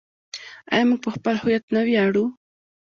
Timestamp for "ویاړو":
1.87-2.25